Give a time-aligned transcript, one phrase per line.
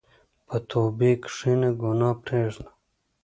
[0.47, 2.69] په توبې کښېنه، ګناه پرېږده.